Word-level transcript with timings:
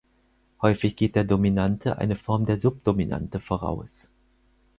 Häufig 0.63 0.95
geht 0.95 1.13
der 1.15 1.25
Dominante 1.25 1.99
eine 1.99 2.15
Form 2.15 2.43
der 2.47 2.57
Subdominante 2.57 3.39
voraus. 3.39 4.09